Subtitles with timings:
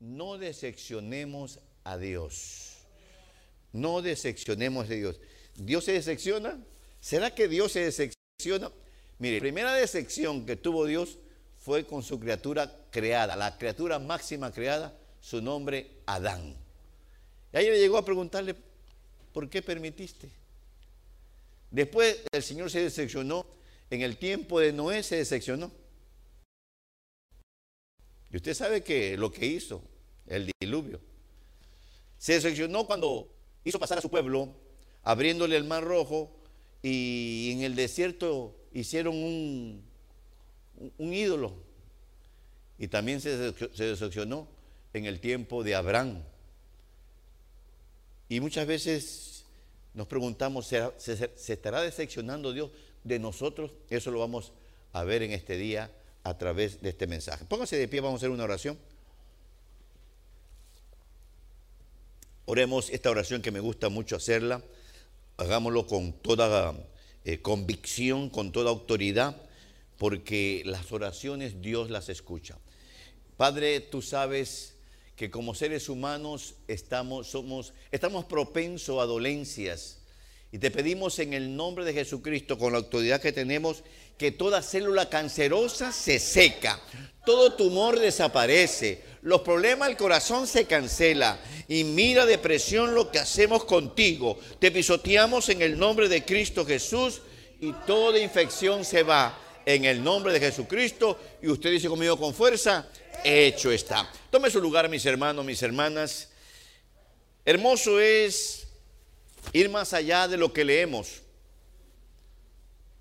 [0.00, 2.76] no decepcionemos a Dios.
[3.72, 5.20] No decepcionemos de Dios.
[5.54, 6.58] ¿Dios se decepciona?
[7.00, 8.70] ¿Será que Dios se decepciona?
[9.18, 11.18] Mire, la primera decepción que tuvo Dios
[11.62, 16.56] fue con su criatura creada, la criatura máxima creada, su nombre Adán.
[17.52, 18.54] Y ahí le llegó a preguntarle,
[19.32, 20.30] ¿por qué permitiste?
[21.70, 23.46] Después el Señor se decepcionó,
[23.90, 25.70] en el tiempo de Noé se decepcionó.
[28.32, 29.82] Y usted sabe que lo que hizo,
[30.26, 31.00] el diluvio,
[32.18, 33.28] se decepcionó cuando
[33.64, 34.52] hizo pasar a su pueblo,
[35.02, 36.32] abriéndole el mar rojo,
[36.82, 39.82] y en el desierto hicieron un,
[40.98, 41.54] un ídolo.
[42.78, 44.48] Y también se, decepcionó
[44.92, 46.22] en el tiempo de Abraham.
[48.28, 49.44] Y muchas veces
[49.94, 52.70] nos preguntamos, ¿se, se estará decepcionando Dios
[53.04, 53.72] de nosotros?
[53.88, 54.52] Eso lo vamos
[54.92, 55.90] a ver en este día
[56.26, 57.44] a través de este mensaje.
[57.44, 58.76] Póngase de pie, vamos a hacer una oración.
[62.46, 64.60] Oremos esta oración que me gusta mucho hacerla.
[65.36, 66.74] Hagámoslo con toda
[67.24, 69.36] eh, convicción, con toda autoridad,
[69.98, 72.58] porque las oraciones Dios las escucha.
[73.36, 74.74] Padre, tú sabes
[75.14, 79.98] que como seres humanos estamos, somos, estamos propensos a dolencias.
[80.52, 83.82] Y te pedimos en el nombre de Jesucristo, con la autoridad que tenemos,
[84.18, 86.80] que toda célula cancerosa se seca,
[87.24, 91.40] todo tumor desaparece, los problemas del corazón se cancela.
[91.66, 94.38] Y mira depresión lo que hacemos contigo.
[94.60, 97.22] Te pisoteamos en el nombre de Cristo Jesús
[97.60, 101.18] y toda infección se va en el nombre de Jesucristo.
[101.42, 102.88] Y usted dice conmigo con fuerza,
[103.24, 104.08] hecho está.
[104.30, 106.28] Tome su lugar, mis hermanos, mis hermanas.
[107.44, 108.68] Hermoso es
[109.52, 111.22] ir más allá de lo que leemos.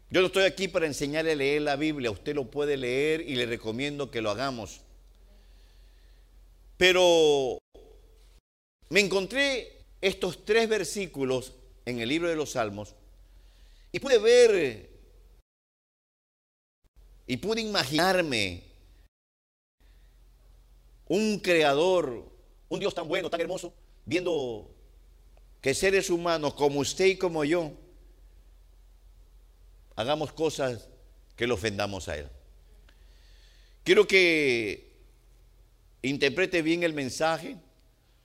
[0.10, 3.36] Yo no estoy aquí para enseñarle a leer la Biblia, usted lo puede leer y
[3.36, 4.82] le recomiendo que lo hagamos.
[6.78, 7.58] Pero
[8.90, 11.54] me encontré estos tres versículos
[11.86, 12.96] en el libro de los Salmos
[13.92, 14.90] y pude ver
[17.28, 18.64] y pude imaginarme
[21.08, 22.32] un creador,
[22.70, 23.74] un Dios tan bueno, tan hermoso,
[24.06, 24.72] viendo
[25.62, 27.72] que seres humanos como usted y como yo
[29.96, 30.88] hagamos cosas
[31.36, 32.28] que le ofendamos a Él.
[33.84, 34.92] Quiero que
[36.02, 37.58] interprete bien el mensaje.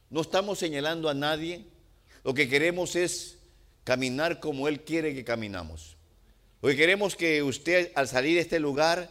[0.08, 1.64] No estamos señalando a nadie.
[2.24, 3.38] Lo que queremos es
[3.84, 5.96] caminar como Él quiere que caminamos.
[6.62, 9.10] Lo que queremos que usted al salir de este lugar,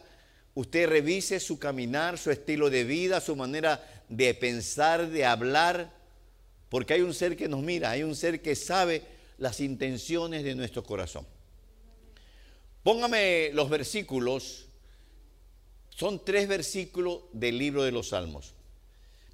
[0.53, 5.91] usted revise su caminar, su estilo de vida, su manera de pensar, de hablar,
[6.69, 9.03] porque hay un ser que nos mira, hay un ser que sabe
[9.37, 11.25] las intenciones de nuestro corazón.
[12.83, 14.67] Póngame los versículos.
[15.89, 18.53] Son tres versículos del libro de los Salmos.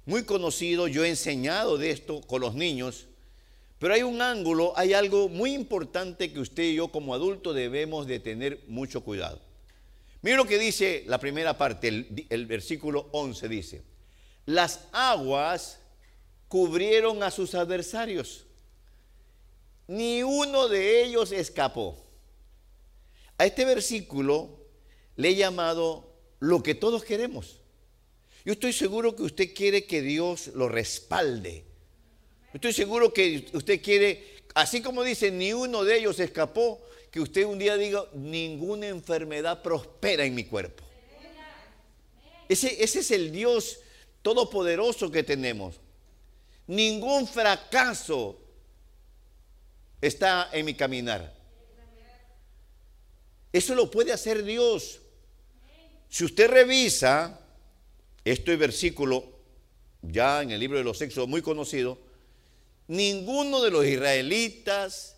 [0.04, 3.06] Muy conocido, yo he enseñado de esto con los niños,
[3.78, 8.06] pero hay un ángulo, hay algo muy importante que usted y yo como adultos debemos
[8.06, 9.40] de tener mucho cuidado.
[10.22, 13.82] Mira lo que dice la primera parte, el, el versículo 11 dice,
[14.44, 15.80] las aguas
[16.48, 18.46] cubrieron a sus adversarios,
[19.86, 22.05] ni uno de ellos escapó.
[23.38, 24.58] A este versículo
[25.16, 27.60] le he llamado lo que todos queremos.
[28.44, 31.64] Yo estoy seguro que usted quiere que Dios lo respalde.
[32.54, 34.24] Estoy seguro que usted quiere,
[34.54, 36.80] así como dice, ni uno de ellos escapó,
[37.10, 40.84] que usted un día diga, ninguna enfermedad prospera en mi cuerpo.
[42.48, 43.80] Ese, ese es el Dios
[44.22, 45.80] todopoderoso que tenemos.
[46.66, 48.38] Ningún fracaso
[50.00, 51.35] está en mi caminar.
[53.56, 55.00] Eso lo puede hacer Dios.
[56.10, 57.40] Si usted revisa,
[58.22, 59.24] este versículo,
[60.02, 61.98] ya en el libro de los sexos muy conocido,
[62.86, 65.16] ninguno de los israelitas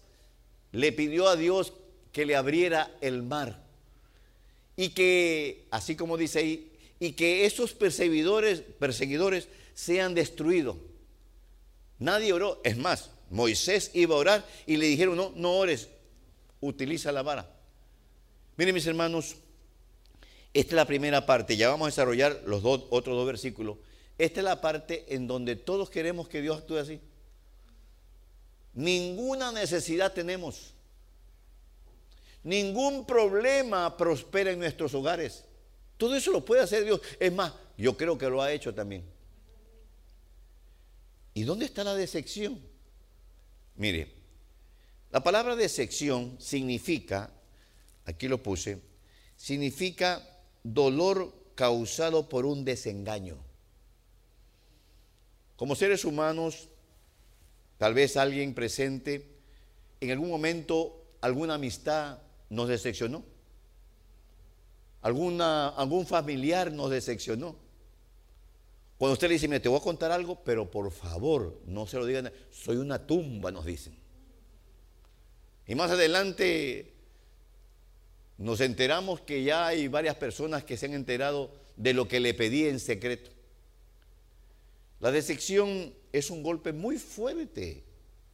[0.71, 1.73] le pidió a Dios
[2.13, 3.61] que le abriera el mar.
[4.77, 10.77] Y que, así como dice ahí, y que esos perseguidores, perseguidores sean destruidos.
[11.99, 12.61] Nadie oró.
[12.63, 15.89] Es más, Moisés iba a orar y le dijeron, no, no ores,
[16.61, 17.58] utiliza la vara.
[18.59, 19.37] Miren mis hermanos,
[20.53, 23.79] esta es la primera parte, ya vamos a desarrollar los otros dos versículos.
[24.19, 27.01] Esta es la parte en donde todos queremos que Dios actúe así.
[28.75, 30.75] Ninguna necesidad tenemos.
[32.43, 35.45] Ningún problema prospera en nuestros hogares.
[35.97, 37.01] Todo eso lo puede hacer Dios.
[37.21, 39.05] Es más, yo creo que lo ha hecho también.
[41.33, 42.61] ¿Y dónde está la decepción?
[43.77, 44.13] Mire,
[45.13, 47.31] la palabra decepción significa
[48.09, 48.81] aquí lo puse,
[49.37, 50.27] significa
[50.63, 53.37] dolor causado por un desengaño.
[55.57, 56.69] Como seres humanos,
[57.77, 59.29] tal vez alguien presente,
[60.01, 62.19] en algún momento alguna amistad
[62.49, 63.25] nos decepcionó.
[65.03, 67.57] Algún familiar nos decepcionó.
[68.97, 71.99] Cuando usted le dice, me te voy a contar algo, pero por favor, no se
[71.99, 73.97] lo digan, soy una tumba, nos dicen.
[75.67, 76.95] Y más adelante
[78.39, 82.35] nos enteramos que ya hay varias personas que se han enterado de lo que le
[82.35, 83.31] pedí en secreto.
[85.01, 87.85] La decepción es un golpe muy fuerte,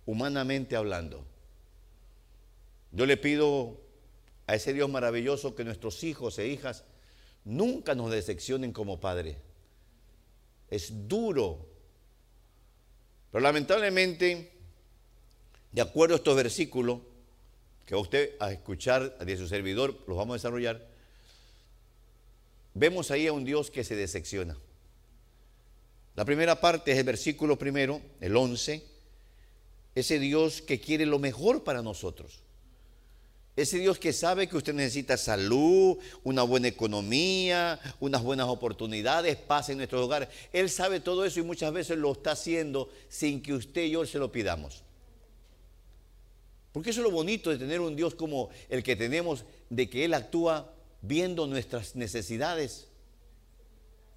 [0.05, 1.25] humanamente hablando.
[2.93, 3.81] Yo le pido
[4.47, 6.85] a ese Dios maravilloso que nuestros hijos e hijas
[7.45, 9.39] nunca nos decepcionen como padres.
[10.71, 11.67] Es duro.
[13.33, 14.53] Pero lamentablemente,
[15.73, 17.01] de acuerdo a estos versículos,
[17.87, 20.87] que usted a escuchar de su servidor, los vamos a desarrollar,
[22.75, 24.57] vemos ahí a un Dios que se decepciona.
[26.17, 28.85] La primera parte es el versículo primero, el 11,
[29.95, 32.41] ese Dios que quiere lo mejor para nosotros.
[33.57, 39.69] Ese Dios que sabe que usted necesita salud, una buena economía, unas buenas oportunidades, paz
[39.69, 40.29] en nuestros hogares.
[40.53, 44.05] Él sabe todo eso y muchas veces lo está haciendo sin que usted y yo
[44.07, 44.83] se lo pidamos.
[46.75, 50.05] Porque eso es lo bonito de tener un Dios como el que tenemos, de que
[50.05, 52.89] Él actúa viendo nuestras necesidades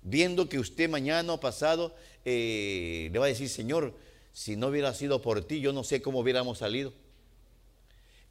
[0.08, 1.94] viendo que usted mañana o pasado
[2.24, 3.94] eh, le va a decir, Señor,
[4.32, 6.94] si no hubiera sido por ti, yo no sé cómo hubiéramos salido.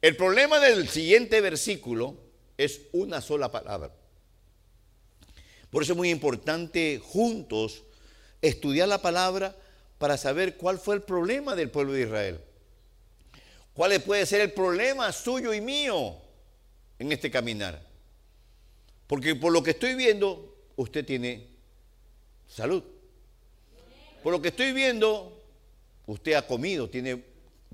[0.01, 2.15] El problema del siguiente versículo
[2.57, 3.91] es una sola palabra.
[5.69, 7.83] Por eso es muy importante juntos
[8.41, 9.55] estudiar la palabra
[9.99, 12.39] para saber cuál fue el problema del pueblo de Israel.
[13.77, 16.15] ¿Cuál puede ser el problema suyo y mío
[16.97, 17.79] en este caminar?
[19.05, 21.45] Porque por lo que estoy viendo, usted tiene
[22.47, 22.83] salud.
[24.23, 25.43] Por lo que estoy viendo,
[26.07, 27.23] usted ha comido, tiene,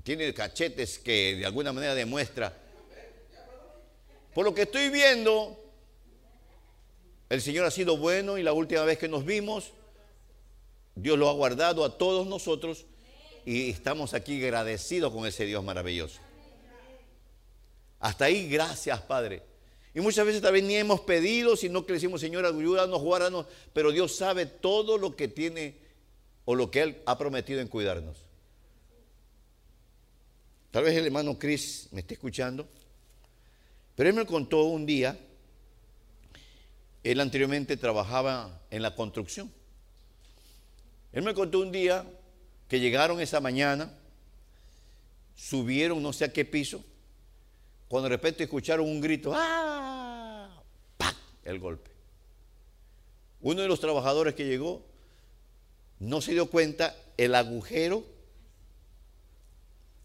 [0.02, 2.54] tiene cachetes que de alguna manera demuestra.
[4.34, 5.58] Por lo que estoy viendo,
[7.30, 9.72] el Señor ha sido bueno y la última vez que nos vimos,
[10.96, 12.84] Dios lo ha guardado a todos nosotros
[13.44, 16.20] y estamos aquí agradecidos con ese Dios maravilloso.
[18.00, 19.42] Hasta ahí, gracias Padre.
[19.94, 23.92] Y muchas veces también ni hemos pedido, sino que le decimos, Señor, ayúdanos, guárdanos, pero
[23.92, 25.76] Dios sabe todo lo que tiene
[26.44, 28.16] o lo que Él ha prometido en cuidarnos.
[30.74, 32.66] Tal vez el hermano Chris me esté escuchando,
[33.94, 35.16] pero él me contó un día,
[37.04, 39.52] él anteriormente trabajaba en la construcción.
[41.12, 42.04] Él me contó un día
[42.68, 43.92] que llegaron esa mañana,
[45.34, 46.84] subieron no sé a qué piso,
[47.88, 50.62] cuando de repente escucharon un grito, ¡ah!
[50.96, 51.16] ¡Pac!
[51.44, 51.90] El golpe.
[53.40, 54.82] Uno de los trabajadores que llegó
[55.98, 58.04] no se dio cuenta, el agujero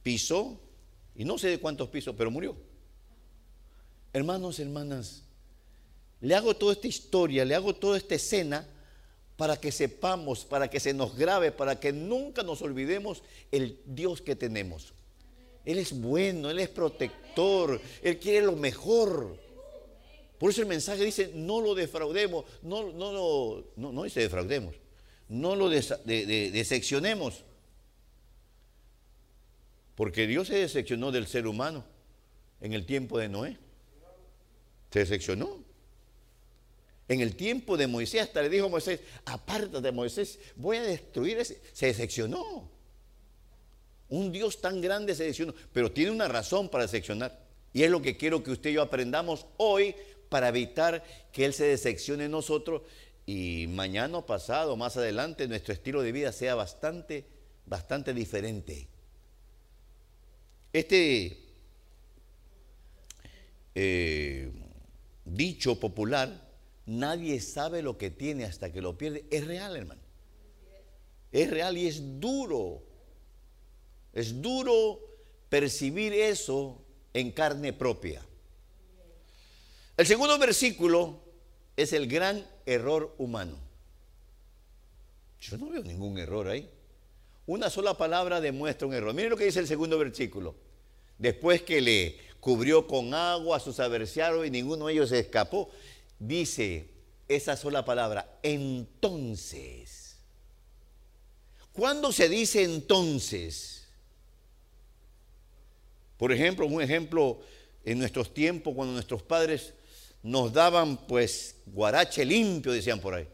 [0.04, 0.60] pisó,
[1.16, 2.56] y no sé de cuántos pisos, pero murió.
[4.14, 5.24] Hermanos, hermanas,
[6.22, 8.68] le hago toda esta historia, le hago toda esta escena
[9.40, 14.22] para que sepamos, para que se nos grabe, para que nunca nos olvidemos el Dios
[14.22, 14.94] que tenemos.
[15.64, 19.38] Él es bueno, Él es protector, Él quiere lo mejor.
[20.38, 24.76] Por eso el mensaje dice, no lo defraudemos, no, no, no, defraudemos,
[25.30, 27.46] no lo decepcionemos.
[29.96, 31.86] Porque Dios se decepcionó del ser humano
[32.60, 33.58] en el tiempo de Noé.
[34.92, 35.69] Se decepcionó.
[37.10, 41.40] En el tiempo de Moisés, hasta le dijo a Moisés, apártate Moisés, voy a destruir
[41.40, 41.60] ese.
[41.74, 42.70] Se decepcionó.
[44.10, 47.38] Un Dios tan grande se decepciona, pero tiene una razón para decepcionar.
[47.74, 49.96] Y es lo que quiero que usted y yo aprendamos hoy
[50.30, 52.84] para evitar que Él se decepcione en nosotros
[53.26, 57.26] y mañana o pasado, más adelante, nuestro estilo de vida sea bastante,
[57.66, 58.88] bastante diferente.
[60.72, 61.40] Este
[63.74, 64.52] eh,
[65.26, 66.49] dicho popular,
[66.90, 70.02] nadie sabe lo que tiene hasta que lo pierde, es real, hermano.
[71.32, 72.84] Es real y es duro
[74.14, 75.00] es duro
[75.50, 76.82] percibir eso
[77.14, 78.22] en carne propia.
[79.98, 81.20] El segundo versículo
[81.76, 83.58] es el gran error humano.
[85.42, 86.70] Yo no veo ningún error ahí.
[87.46, 89.14] Una sola palabra demuestra un error.
[89.14, 90.56] Miren lo que dice el segundo versículo.
[91.18, 95.70] Después que le cubrió con agua a sus adversarios y ninguno de ellos se escapó,
[96.20, 96.90] dice
[97.28, 100.18] esa sola palabra, entonces.
[101.74, 103.88] ¿Cuándo se dice entonces?
[106.18, 107.40] Por ejemplo, un ejemplo
[107.86, 109.74] en nuestros tiempos, cuando nuestros padres
[110.22, 113.28] nos daban pues guarache limpio, decían por ahí.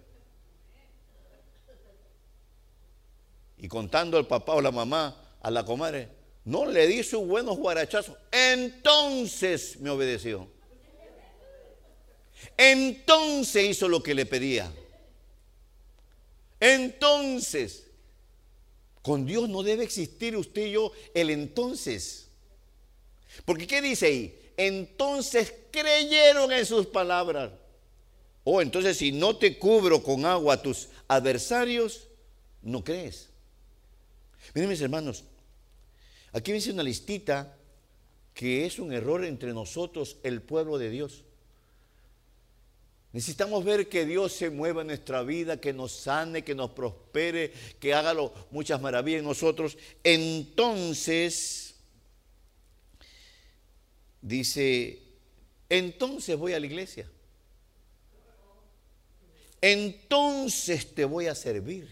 [3.57, 6.09] y contando al papá o la mamá, a la comadre,
[6.43, 8.15] no le di sus buenos guarachazos.
[8.31, 10.47] Entonces me obedeció.
[12.57, 14.71] Entonces hizo lo que le pedía.
[16.59, 17.85] Entonces,
[19.01, 22.27] con Dios no debe existir usted y yo el entonces.
[23.43, 24.51] Porque ¿qué dice ahí?
[24.57, 27.51] Entonces creyeron en sus palabras.
[28.43, 32.07] O oh, entonces si no te cubro con agua a tus adversarios,
[32.61, 33.29] no crees.
[34.53, 35.23] Miren mis hermanos,
[36.31, 37.57] aquí dice una listita
[38.33, 41.23] que es un error entre nosotros, el pueblo de Dios.
[43.15, 47.53] Necesitamos ver que Dios se mueva en nuestra vida, que nos sane, que nos prospere,
[47.79, 48.13] que haga
[48.51, 49.77] muchas maravillas en nosotros.
[50.03, 51.75] Entonces,
[54.21, 55.01] dice,
[55.69, 57.09] entonces voy a la iglesia.
[59.61, 61.89] Entonces te voy a servir.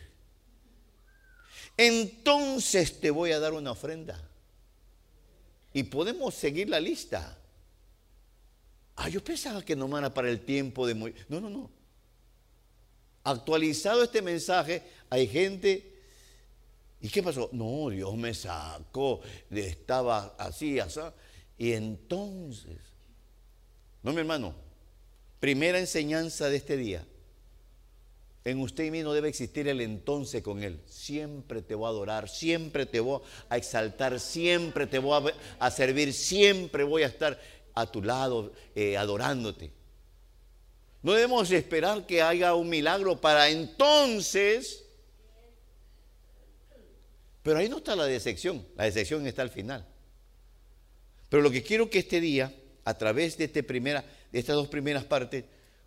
[1.78, 4.22] Entonces te voy a dar una ofrenda.
[5.72, 7.40] Y podemos seguir la lista.
[8.96, 11.26] Ah, yo pensaba que no era para el tiempo de morir.
[11.30, 11.70] No, no, no.
[13.24, 15.92] Actualizado este mensaje, hay gente.
[17.02, 17.50] ¿Y qué pasó?
[17.52, 21.00] No, Dios me sacó, estaba así, así.
[21.58, 22.78] Y entonces,
[24.02, 24.54] no, mi hermano,
[25.40, 27.06] primera enseñanza de este día.
[28.46, 30.82] En usted y mí no debe existir el entonces con Él.
[30.86, 36.14] Siempre te voy a adorar, siempre te voy a exaltar, siempre te voy a, servir,
[36.14, 37.40] siempre voy a estar
[37.74, 39.72] a tu lado eh, adorándote.
[41.02, 44.86] No debemos esperar que haya un milagro para entonces.
[47.44, 49.86] Pero ahí no está la decepción, la decepción está al final.
[51.28, 54.70] Pero lo que quiero que este día, a través de, este primera, de estas dos
[54.70, 55.44] primeras partes,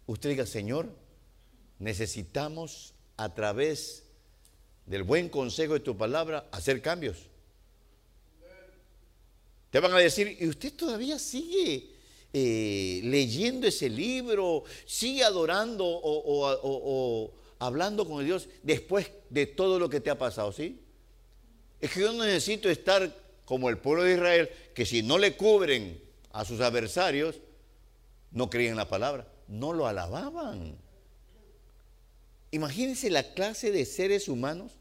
[0.07, 0.89] usted diga, Señor,
[1.79, 4.05] necesitamos a través
[4.85, 7.31] del buen consejo de tu palabra hacer cambios.
[9.77, 11.91] Te van a decir, ¿y usted todavía sigue
[12.33, 14.65] eh, leyendo ese libro?
[14.87, 20.51] ¿Sigue adorando o, hablando con Dios después de todo lo que te ha pasado?
[20.51, 20.81] ¿Sí?
[21.79, 23.15] Es que yo no necesito estar
[23.45, 26.01] como el pueblo de Israel, que si no le cubren
[26.33, 27.37] a sus adversarios,
[28.31, 29.29] no creían la palabra.
[29.47, 30.75] No lo alababan.
[32.51, 34.73] Imagínense la clase de seres humanos.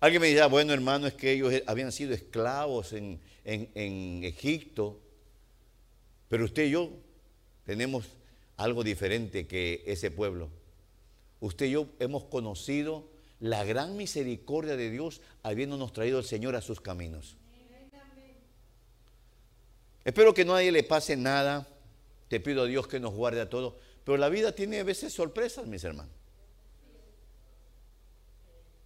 [0.00, 5.00] Alguien me dirá, bueno hermano, es que ellos habían sido esclavos en, en Egipto,
[6.28, 6.90] pero usted y yo
[7.64, 8.06] tenemos
[8.56, 10.50] algo diferente que ese pueblo.
[11.40, 13.08] Usted y yo hemos conocido
[13.40, 17.36] la gran misericordia de Dios habiéndonos traído el Señor a sus caminos.
[20.04, 21.68] Espero que a nadie le pase nada.
[22.28, 23.74] Te pido a Dios que nos guarde a todos.
[24.04, 26.17] Pero la vida tiene a veces sorpresas, mis hermanos.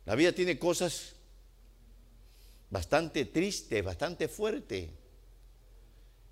[0.04, 1.14] La vida tiene cosas
[2.71, 4.88] bastante tristes, bastante fuertes.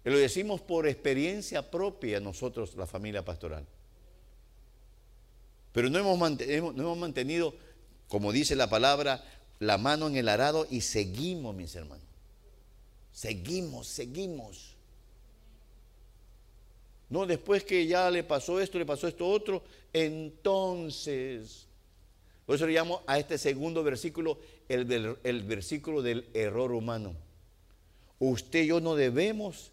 [0.04, 3.66] Y lo decimos por experiencia propia nosotros, la familia pastoral.
[5.72, 7.54] Pero no hemos, mantenido, no hemos mantenido,
[8.08, 9.22] como dice la palabra,
[9.60, 12.06] la mano en el arado y seguimos, mis hermanos.
[13.12, 14.74] Seguimos, seguimos.
[17.10, 19.62] No, después que ya le pasó esto, le pasó esto otro,
[19.92, 21.66] entonces
[22.50, 24.36] por eso le llamo a este segundo versículo
[24.68, 27.14] el, el versículo del error humano.
[28.18, 29.70] Usted y yo no debemos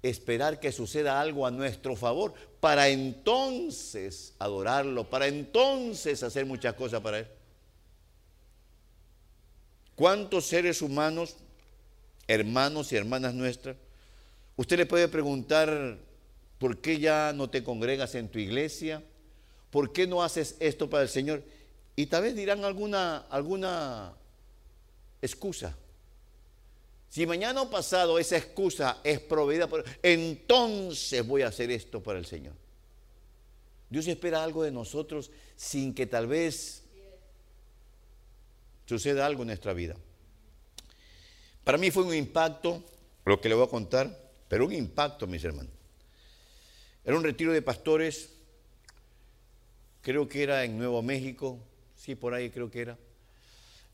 [0.00, 7.00] esperar que suceda algo a nuestro favor para entonces adorarlo, para entonces hacer muchas cosas
[7.00, 7.26] para Él.
[9.96, 11.34] ¿Cuántos seres humanos,
[12.28, 13.74] hermanos y hermanas nuestras,
[14.54, 15.98] usted le puede preguntar,
[16.60, 19.02] ¿por qué ya no te congregas en tu iglesia?
[19.72, 21.42] ¿Por qué no haces esto para el Señor?
[22.00, 24.14] Y tal vez dirán alguna, alguna
[25.20, 25.76] excusa.
[27.10, 32.18] Si mañana o pasado esa excusa es proveída por entonces voy a hacer esto para
[32.18, 32.54] el Señor.
[33.90, 36.84] Dios espera algo de nosotros sin que tal vez
[38.86, 39.94] suceda algo en nuestra vida.
[41.64, 42.82] Para mí fue un impacto
[43.26, 45.74] lo que le voy a contar, pero un impacto, mis hermanos.
[47.04, 48.30] Era un retiro de pastores,
[50.00, 51.58] creo que era en Nuevo México,
[52.00, 52.98] sí, por ahí creo que era.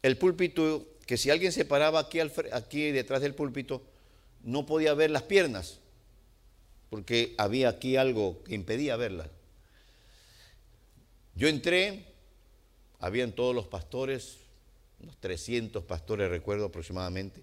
[0.02, 3.82] El púlpito, que si alguien se paraba aquí, aquí detrás del púlpito,
[4.44, 5.80] no podía ver las piernas,
[6.88, 9.28] porque había aquí algo que impedía verlas.
[11.34, 12.06] Yo entré,
[13.00, 14.38] habían todos los pastores,
[15.00, 17.42] unos 300 pastores recuerdo aproximadamente,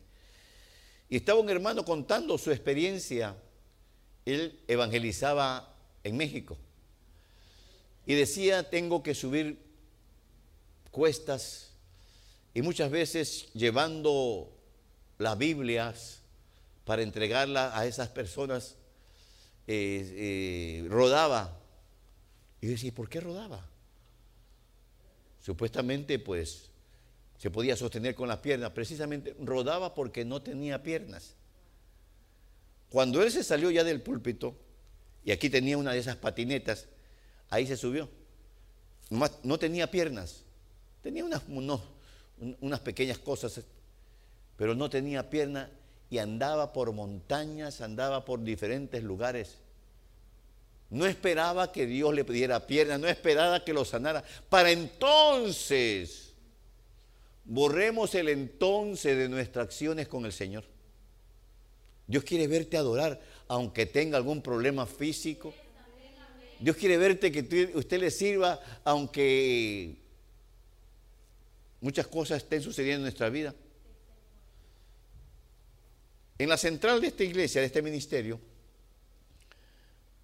[1.09, 3.35] y estaba un hermano contando su experiencia.
[4.25, 6.57] Él evangelizaba en México
[8.05, 9.72] y decía, tengo que subir
[10.93, 11.71] cuestas
[12.53, 14.55] y muchas veces llevando
[15.17, 16.21] las Biblias
[16.85, 18.75] para entregarlas a esas personas,
[19.67, 21.57] eh, eh, rodaba.
[22.61, 23.67] Y yo decía, ¿por qué rodaba?
[25.41, 26.69] Supuestamente, pues,
[27.39, 28.71] se podía sostener con las piernas.
[28.71, 31.33] Precisamente rodaba porque no tenía piernas.
[32.89, 34.55] Cuando él se salió ya del púlpito,
[35.25, 36.85] y aquí tenía una de esas patinetas,
[37.49, 38.09] ahí se subió.
[39.09, 40.42] No tenía piernas,
[41.03, 41.43] tenía unas,
[42.61, 43.61] unas pequeñas cosas,
[44.55, 45.69] pero no tenía piernas
[46.09, 49.57] y andaba por montañas, andaba por diferentes lugares.
[50.89, 54.23] No esperaba que Dios le pidiera piernas, no esperaba que lo sanara.
[54.47, 56.33] Para entonces,
[57.43, 60.63] borremos el entonces de nuestras acciones con el Señor.
[62.07, 65.53] Dios quiere verte adorar, aunque tenga algún problema físico.
[66.59, 70.02] Dios quiere verte que usted le sirva, aunque
[71.83, 73.53] muchas cosas estén sucediendo en nuestra vida.
[76.39, 78.39] En la central de esta iglesia, de este ministerio,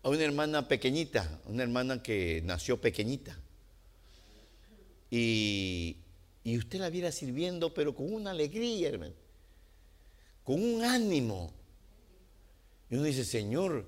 [0.02, 3.38] hay una hermana pequeñita, una hermana que nació pequeñita.
[5.12, 5.98] Y,
[6.46, 9.14] y usted la viera sirviendo, pero con una alegría, hermano,
[10.46, 11.54] con un ánimo.
[12.90, 13.86] Y uno dice, Señor,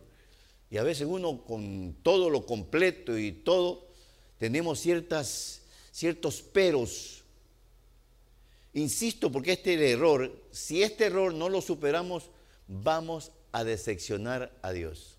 [0.69, 3.87] y a veces uno con todo lo completo y todo,
[4.37, 5.61] tenemos ciertas,
[5.91, 7.20] ciertos peros.
[8.73, 12.29] Insisto, porque este error, si este error no lo superamos,
[12.67, 15.17] vamos a decepcionar a Dios.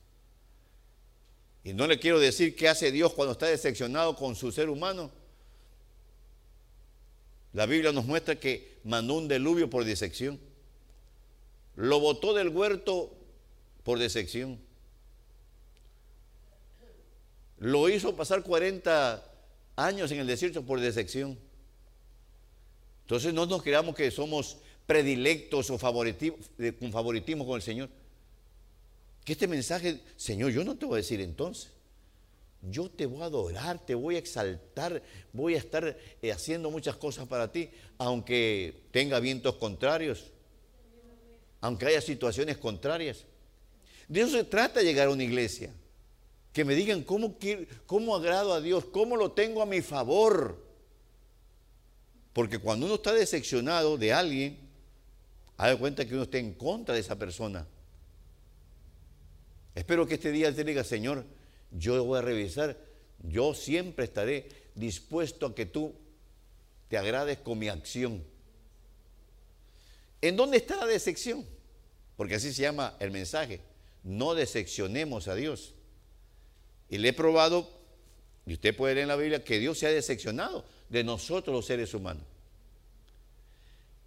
[1.65, 5.11] Y no le quiero decir qué hace Dios cuando está decepcionado con su ser humano.
[7.53, 10.41] La Biblia nos muestra que mandó un diluvio por decepción.
[11.77, 13.15] Lo botó del huerto
[13.85, 14.59] por decepción.
[17.59, 19.23] Lo hizo pasar 40
[19.77, 21.39] años en el desierto por decepción.
[23.13, 27.91] Entonces no nos creamos que somos predilectos o con favoritismo con el Señor.
[29.23, 31.69] Que este mensaje, Señor, yo no te voy a decir entonces.
[32.63, 36.97] Yo te voy a adorar, te voy a exaltar, voy a estar eh, haciendo muchas
[36.97, 40.31] cosas para ti, aunque tenga vientos contrarios,
[41.61, 43.27] aunque haya situaciones contrarias.
[44.09, 45.71] De eso se trata llegar a una iglesia.
[46.55, 47.37] Que me digan cómo,
[47.85, 50.72] cómo agrado a Dios, cómo lo tengo a mi favor.
[52.33, 54.59] Porque cuando uno está decepcionado de alguien,
[55.57, 57.67] haga cuenta que uno está en contra de esa persona.
[59.75, 61.25] Espero que este día te diga, Señor,
[61.71, 62.77] yo voy a revisar,
[63.23, 65.95] yo siempre estaré dispuesto a que tú
[66.89, 68.23] te agrades con mi acción.
[70.21, 71.45] ¿En dónde está la decepción?
[72.17, 73.61] Porque así se llama el mensaje.
[74.05, 75.75] No decepcionemos a Dios.
[76.89, 77.69] Y le he probado,
[78.47, 81.65] y usted puede leer en la Biblia, que Dios se ha decepcionado de nosotros los
[81.65, 82.23] seres humanos.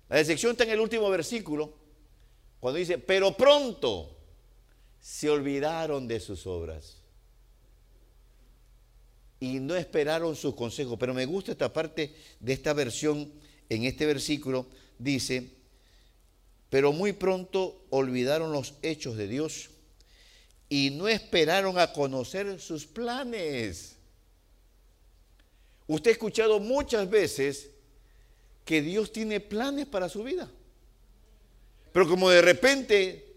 [0.07, 1.73] La decepción está en el último versículo,
[2.59, 4.15] cuando dice, pero pronto
[5.01, 7.01] se olvidaron de sus obras
[9.39, 10.95] y no esperaron sus consejos.
[10.99, 13.33] Pero me gusta esta parte de esta versión,
[13.67, 14.67] en este versículo,
[14.99, 15.55] dice,
[16.69, 19.71] pero muy pronto olvidaron los hechos de Dios
[20.69, 23.94] y no esperaron a conocer sus planes.
[25.87, 27.69] Usted ha escuchado muchas veces
[28.63, 30.51] que Dios tiene planes para su vida.
[31.91, 33.35] Pero como de repente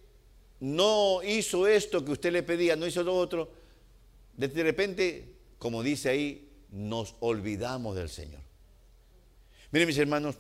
[0.61, 3.53] no hizo esto que usted le pedía, no hizo lo otro,
[4.37, 8.41] de repente, como dice ahí, nos olvidamos del Señor.
[9.71, 10.37] Miren mis hermanos,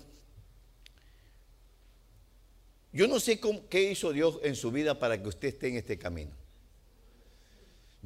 [2.92, 5.99] yo no sé qué hizo Dios en su vida para que usted esté en este
[5.99, 6.38] camino.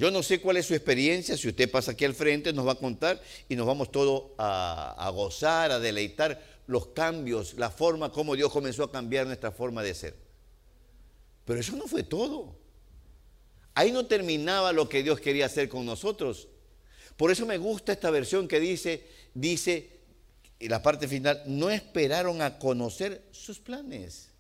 [0.03, 2.73] Yo no sé cuál es su experiencia, si usted pasa aquí al frente nos va
[2.73, 8.35] a contar y nos vamos todos a, gozar, a deleitar los cambios, la forma como
[8.35, 10.17] Dios comenzó a cambiar nuestra forma de ser.
[11.45, 12.53] Pero eso no fue todo.
[13.75, 16.49] Ahí no terminaba lo que Dios quería hacer con nosotros.
[17.17, 20.01] Por eso me gusta esta versión que dice, dice,
[20.59, 24.31] y la parte final, no esperaron a conocer sus planes.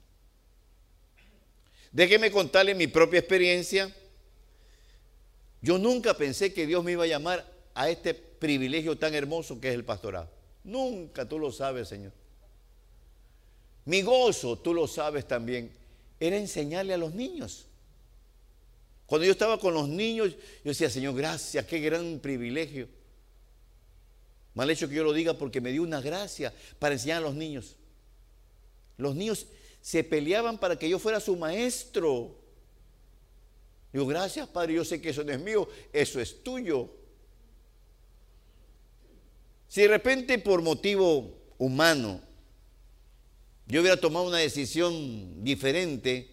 [1.92, 3.94] Déjeme contarle mi propia experiencia.
[5.62, 9.68] Yo nunca pensé que Dios me iba a llamar a este privilegio tan hermoso que
[9.68, 10.28] es el pastorado.
[10.64, 12.12] Nunca, tú lo sabes, Señor.
[13.84, 15.72] Mi gozo, tú lo sabes también,
[16.20, 17.66] era enseñarle a los niños.
[19.06, 22.88] Cuando yo estaba con los niños, yo decía, Señor, gracias, qué gran privilegio.
[24.54, 27.34] Mal hecho que yo lo diga porque me dio una gracia para enseñar a los
[27.34, 27.76] niños.
[28.96, 29.46] Los niños
[29.80, 32.41] se peleaban para que yo fuera su maestro.
[33.92, 36.90] Digo, gracias, Padre, yo sé que eso no es mío, eso es tuyo.
[39.68, 42.20] Si de repente por motivo humano
[43.66, 46.28] yo hubiera tomado una decisión diferente,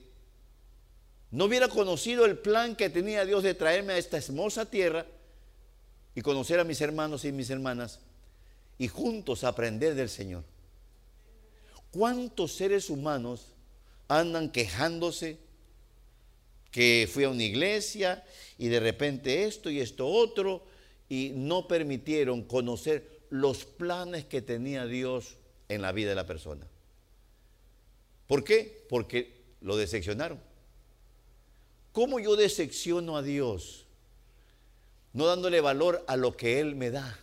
[1.31, 5.05] no hubiera conocido el plan que tenía Dios de traerme a esta hermosa tierra
[6.15, 7.99] y conocer a mis hermanos y mis hermanas
[8.77, 10.43] y juntos aprender del Señor.
[11.91, 13.53] ¿Cuántos seres humanos
[14.07, 15.37] andan quejándose
[16.71, 18.23] que fui a una iglesia
[18.57, 20.63] y de repente esto y esto otro
[21.07, 26.67] y no permitieron conocer los planes que tenía Dios en la vida de la persona?
[28.27, 28.85] ¿Por qué?
[28.89, 30.39] Porque lo decepcionaron.
[31.91, 33.85] ¿Cómo yo decepciono a Dios?
[35.13, 37.19] No dándole valor a lo que Él me da.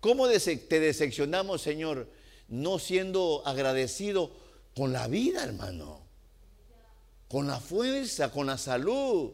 [0.00, 2.08] ¿Cómo te decepcionamos, Señor?
[2.48, 4.32] No siendo agradecido
[4.74, 6.03] con la vida, hermano.
[7.28, 9.32] Con la fuerza, con la salud.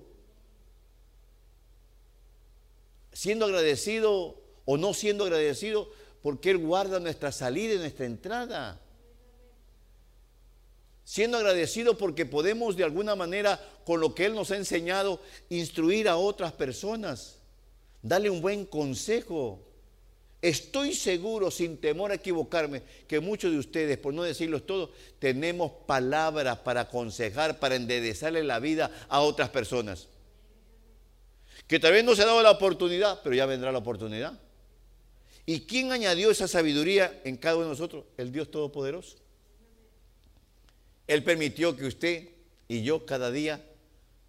[3.12, 5.90] Siendo agradecido o no siendo agradecido
[6.22, 8.80] porque Él guarda nuestra salida y nuestra entrada
[11.10, 16.08] siendo agradecido porque podemos de alguna manera, con lo que Él nos ha enseñado, instruir
[16.08, 17.38] a otras personas,
[18.00, 19.58] darle un buen consejo.
[20.42, 25.70] Estoy seguro, sin temor a equivocarme, que muchos de ustedes, por no decirlo todo, tenemos
[25.86, 30.08] palabras para aconsejar, para enderezarle la vida a otras personas.
[31.66, 34.38] Que tal vez no se ha dado la oportunidad, pero ya vendrá la oportunidad.
[35.44, 38.04] ¿Y quién añadió esa sabiduría en cada uno de nosotros?
[38.16, 39.18] El Dios Todopoderoso.
[41.06, 42.28] Él permitió que usted
[42.66, 43.62] y yo cada día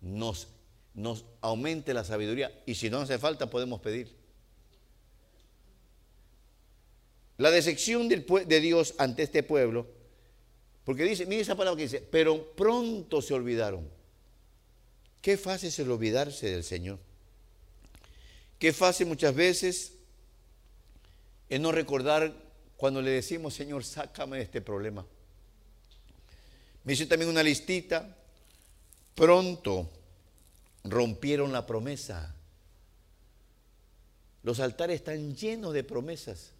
[0.02, 0.48] nos
[1.40, 2.52] aumente la sabiduría.
[2.66, 4.21] Y si no hace falta, podemos pedir.
[7.42, 9.88] La decepción de Dios ante este pueblo,
[10.86, 13.90] porque dice, mire esa palabra que dice, pero pronto se olvidaron.
[15.24, 17.00] Qué fácil es el olvidarse del Señor.
[18.60, 19.94] Qué fácil muchas veces
[21.50, 22.32] es no recordar
[22.78, 25.04] cuando le decimos, Señor, sácame de este problema.
[26.84, 28.18] Me hice también una listita.
[29.16, 29.90] Pronto
[30.84, 32.36] rompieron la promesa.
[34.44, 36.52] Los altares están llenos de promesas.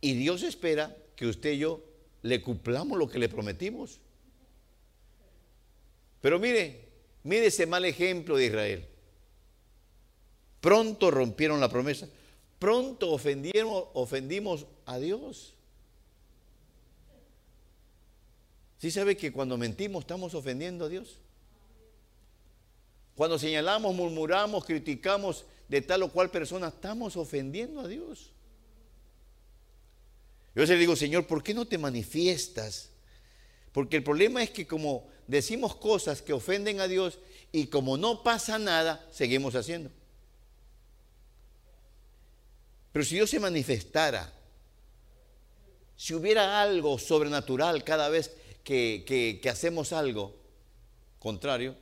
[0.00, 1.82] Y Dios espera que usted y yo
[2.22, 4.00] le cumplamos lo que le prometimos.
[6.20, 6.88] Pero mire,
[7.24, 8.88] mire ese mal ejemplo de Israel.
[10.60, 12.08] Pronto rompieron la promesa.
[12.58, 15.54] Pronto ofendimos a Dios.
[18.78, 21.18] ¿Sí sabe que cuando mentimos estamos ofendiendo a Dios?
[23.16, 28.30] Cuando señalamos, murmuramos, criticamos de tal o cual persona, estamos ofendiendo a Dios.
[30.58, 32.90] Yo le digo, Señor, ¿por qué no te manifiestas?
[33.70, 37.20] Porque el problema es que como decimos cosas que ofenden a Dios
[37.52, 39.88] y como no pasa nada, seguimos haciendo.
[42.90, 44.32] Pero si Dios se manifestara,
[45.96, 48.32] si hubiera algo sobrenatural cada vez
[48.64, 50.34] que, hacemos algo
[51.20, 51.76] contrario,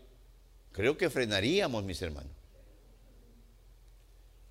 [0.73, 2.33] creo que frenaríamos, mis hermanos.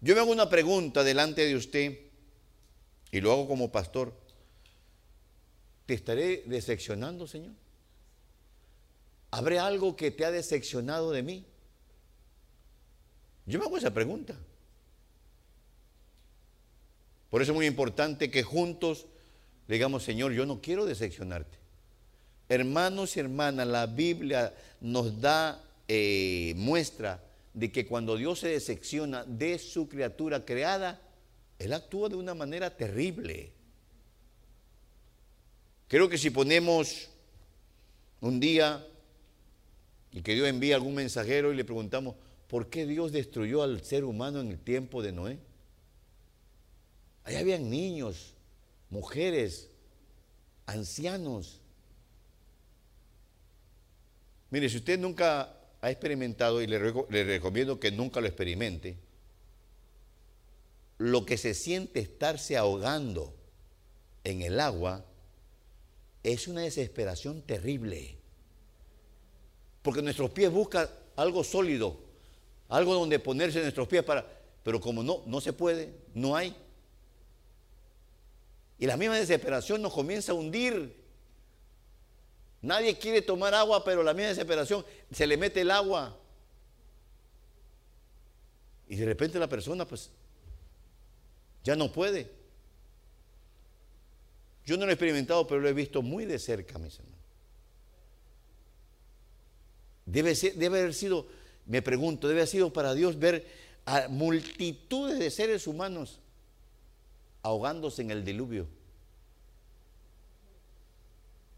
[0.02, 2.05] Yo me hago una pregunta delante de usted
[3.16, 4.14] y lo hago como pastor.
[5.86, 7.54] ¿Te estaré decepcionando, Señor?
[9.32, 11.46] ¿Habré algo que te ha decepcionado de mí?
[13.46, 14.36] Yo me hago esa pregunta.
[17.30, 19.06] Por eso es muy importante que juntos
[19.66, 21.58] digamos, Señor, yo no quiero decepcionarte.
[22.50, 27.24] Hermanos y hermanas, la Biblia nos da eh, muestra
[27.54, 31.02] de que cuando Dios se decepciona de su criatura creada,
[31.66, 33.52] Él actúa de una manera terrible.
[35.88, 37.10] Creo que si ponemos
[38.22, 38.86] un día
[40.12, 42.16] y que Dios envía algún mensajero y le preguntamos,
[42.48, 45.40] ¿por qué Dios destruyó al ser humano en el tiempo de Noé?
[47.24, 48.36] Ahí habían niños,
[48.92, 49.72] mujeres,
[50.68, 51.62] ancianos.
[54.52, 58.98] Mire, si usted nunca ha experimentado, y le, recomiendo que nunca lo experimente,
[60.98, 63.34] lo que se siente estarse ahogando
[64.24, 65.06] en el agua
[66.24, 68.18] es una desesperación terrible.
[69.82, 72.00] Porque nuestros pies buscan algo sólido,
[72.70, 74.26] algo donde ponerse nuestros pies para...
[74.64, 76.56] Pero como no, no se puede, no hay.
[78.80, 81.06] Y la misma desesperación nos comienza a hundir
[82.66, 86.18] Nadie quiere tomar agua, pero la misma desesperación se le mete el agua.
[88.88, 90.10] Y de repente la persona pues
[91.66, 92.32] ya no puede.
[94.66, 97.16] Yo no lo he experimentado, pero lo he visto muy de cerca, mis hermanos.
[100.06, 101.28] Debe, haber sido,
[101.66, 103.46] me pregunto, debe haber sido para Dios ver
[103.86, 106.20] a multitudes de seres humanos
[107.42, 108.68] ahogándose en el diluvio.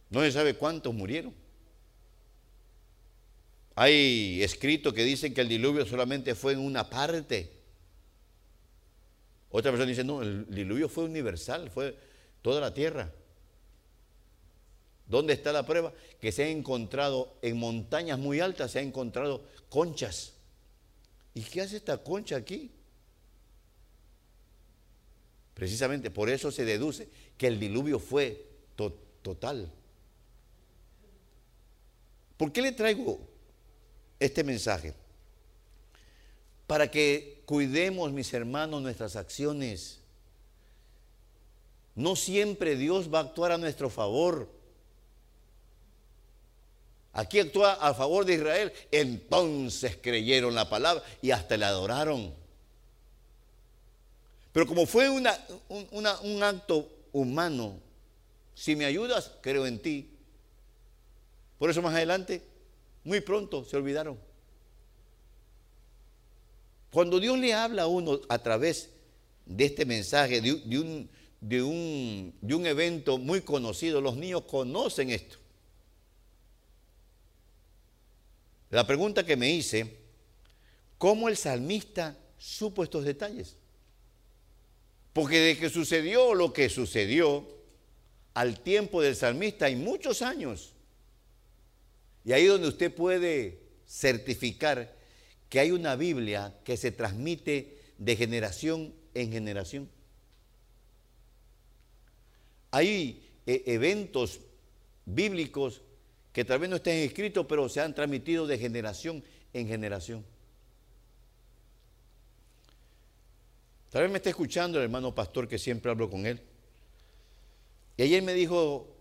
[0.10, 1.34] No se sabe cuántos murieron.
[3.76, 7.57] Hay escritos que dicen que el diluvio solamente fue en una parte.
[9.58, 11.98] Otra persona dice, no, el diluvio fue universal, fue
[12.44, 13.12] toda la tierra.
[15.08, 15.92] ¿Dónde está la prueba?
[16.22, 20.34] Que se ha encontrado en montañas muy altas, se ha encontrado conchas.
[21.34, 22.70] ¿Y qué hace esta concha aquí?
[25.56, 28.46] Precisamente por eso se deduce que el diluvio fue
[29.24, 29.72] total.
[32.38, 33.20] ¿Por qué le traigo
[34.20, 34.94] este mensaje?
[36.68, 40.02] Para que cuidemos, mis hermanos, nuestras acciones.
[41.96, 44.50] No siempre Dios va a actuar a nuestro favor.
[47.14, 48.74] Aquí actúa a favor de Israel.
[48.92, 52.34] Entonces creyeron la palabra y hasta le adoraron.
[54.52, 55.28] Pero como fue un,
[55.70, 57.80] un acto humano,
[58.54, 60.10] si me ayudas, creo en ti.
[61.58, 62.44] Por eso más adelante,
[63.04, 64.27] muy pronto se olvidaron.
[66.92, 68.90] Cuando Dios le habla a uno a través
[69.46, 71.10] de este mensaje, de, un,
[72.42, 75.38] un evento muy conocido, los niños conocen esto.
[78.70, 79.98] La pregunta que me hice,
[80.98, 83.56] ¿cómo el salmista supo estos detalles?
[85.14, 87.48] Porque de que sucedió lo que sucedió,
[88.34, 90.74] al tiempo del salmista hay muchos años.
[92.24, 94.97] Y ahí donde usted puede certificar
[95.50, 99.90] que hay una Biblia que se transmite de generación en generación.
[102.72, 104.42] Hay eh, eventos
[105.06, 105.82] bíblicos
[106.34, 110.26] que tal vez no estén escritos, pero se han transmitido de generación en generación.
[113.90, 116.42] Tal vez me esté escuchando el hermano pastor que siempre hablo con él.
[117.96, 118.94] Y ayer me dijo,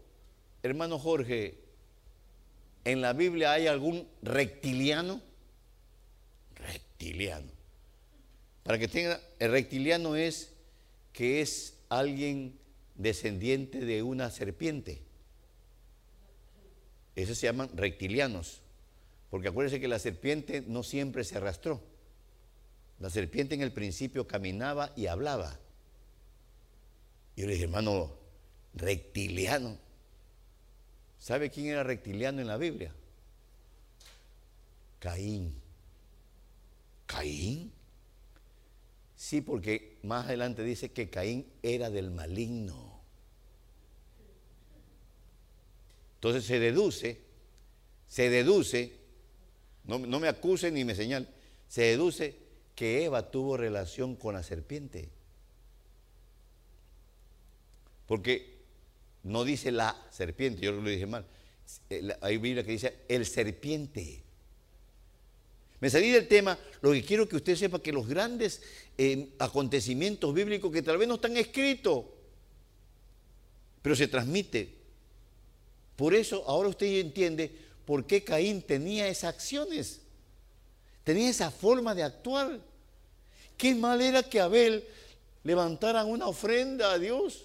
[0.63, 1.67] hermano Jorge,
[2.87, 5.21] ¿En la Biblia hay algún reptiliano?
[6.99, 7.53] Reptiliano.
[8.63, 10.55] Para que tenga, el reptiliano es
[11.13, 12.59] que es alguien
[12.95, 15.03] descendiente de una serpiente.
[17.15, 18.63] Esos se llaman reptilianos.
[19.29, 21.83] Porque acuérdense que la serpiente no siempre se arrastró.
[22.99, 25.61] La serpiente en el principio caminaba y hablaba.
[27.37, 28.17] Yo le dije, hermano,
[28.73, 29.77] reptiliano.
[31.19, 32.95] ¿Sabe quién era reptiliano en la Biblia?
[34.99, 35.66] Caín.
[37.07, 37.73] ¿Caín?
[39.17, 43.01] Sí, porque más adelante dice que Caín era del maligno.
[46.17, 47.21] Entonces se deduce,
[48.09, 48.93] se deduce,
[49.85, 51.29] no, no me acuse ni me señale,
[51.69, 52.37] se deduce
[52.75, 55.09] que Eva tuvo relación con la serpiente.
[58.07, 58.57] Porque
[59.25, 61.27] no dice la serpiente, yo lo dije mal.
[61.91, 64.23] Eh, hay Biblia que dice el serpiente.
[65.81, 68.63] Me salí del tema, lo que quiero que usted sepa que los grandes
[68.97, 72.05] eh, acontecimientos bíblicos que tal vez no están escritos,
[73.83, 74.75] pero se transmite.
[75.97, 77.51] Por eso ahora usted entiende
[77.85, 80.01] por qué Caín tenía esas acciones,
[81.05, 82.59] tenía esa forma de actuar.
[83.57, 84.85] Qué mal era que Abel
[85.45, 87.45] levantara una ofrenda a Dios.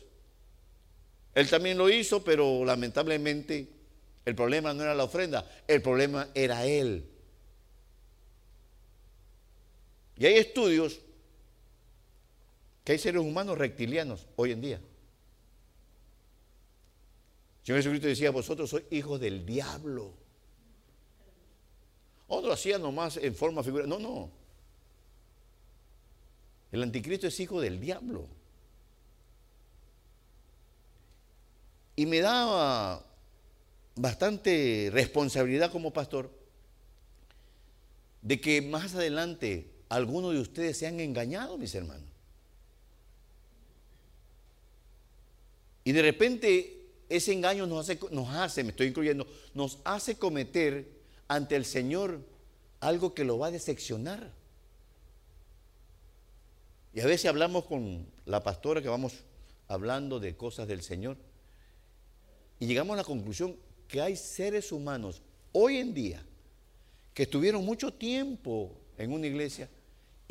[1.36, 3.68] Él también lo hizo, pero lamentablemente
[4.26, 7.11] el problema no era la ofrenda, el problema era él.
[10.22, 11.00] Y hay estudios
[12.84, 14.76] que hay seres humanos reptilianos hoy en día.
[17.56, 20.14] El Señor Jesucristo decía, vosotros sois hijos del diablo.
[22.28, 23.88] Otro hacía nomás en forma figura.
[23.88, 24.30] No, no.
[26.72, 28.28] El anticristo es hijo del diablo.
[31.96, 33.04] Y me da
[33.96, 36.30] bastante responsabilidad como pastor
[38.22, 42.08] de que más adelante algunos de ustedes se han engañado, mis hermanos.
[45.84, 47.90] Y de repente ese engaño nos
[48.30, 50.88] hace, me estoy incluyendo, nos hace cometer
[51.28, 52.22] ante el Señor
[52.80, 54.32] algo que lo va a decepcionar.
[56.94, 59.26] Y a veces hablamos con la pastora que vamos
[59.68, 61.18] hablando de cosas del Señor.
[62.62, 63.58] Y llegamos a la conclusión
[63.90, 66.26] que hay seres humanos hoy en día
[67.14, 69.68] que estuvieron mucho tiempo en una iglesia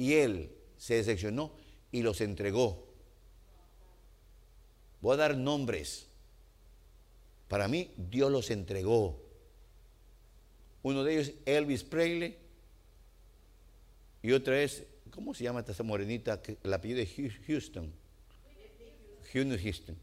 [0.01, 1.53] y Él se decepcionó
[1.93, 2.87] y los entregó.
[5.03, 6.07] Voy a dar nombres.
[7.49, 9.21] Para mí, Dios los entregó.
[10.83, 12.39] Uno de ellos Elvis Presley
[14.23, 16.41] y otra es, ¿cómo se llama esta morenita?
[16.63, 17.93] La apellido de Houston.
[19.35, 19.97] Houston.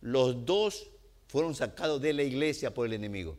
[0.00, 0.88] Los dos
[1.28, 3.36] fueron sacados de la iglesia por el enemigo.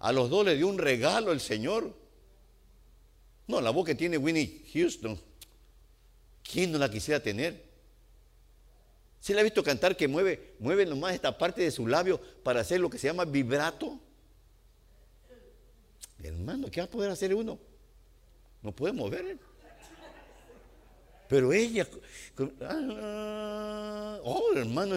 [0.00, 2.07] A los dos le dio un regalo el Señor.
[3.48, 5.18] No, la voz que tiene Winnie Houston,
[6.42, 7.66] ¿quién no la quisiera tener?
[9.20, 12.60] ¿Se le ha visto cantar que mueve, mueve nomás esta parte de su labio para
[12.60, 13.98] hacer lo que se llama vibrato?
[16.22, 17.58] Hermano, ¿qué va a poder hacer uno?
[18.62, 19.38] No puede mover.
[21.28, 21.86] Pero ella,
[22.62, 24.96] ah, oh hermano,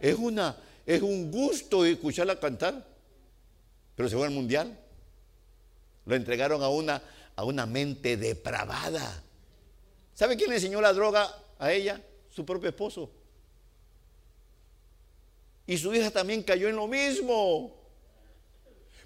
[0.00, 2.86] es, una, es un gusto escucharla cantar.
[3.94, 4.78] Pero se fue al mundial.
[6.06, 7.02] Lo entregaron a una,
[7.36, 9.22] a una mente depravada.
[10.14, 12.00] ¿Sabe quién le enseñó la droga a ella?
[12.28, 13.10] Su propio esposo.
[15.66, 17.76] Y su hija también cayó en lo mismo.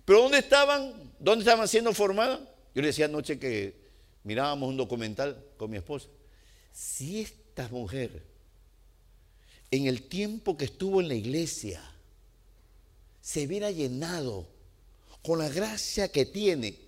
[0.04, 1.12] Pero ¿dónde estaban?
[1.18, 2.40] ¿Dónde estaban siendo formadas?
[2.74, 3.84] Yo le decía anoche que
[4.24, 6.08] mirábamos un documental con mi esposa.
[6.72, 8.22] Si esta mujer,
[9.70, 11.80] en el tiempo que estuvo en la iglesia,
[13.20, 14.46] se hubiera llenado
[15.22, 16.78] con la gracia que tiene,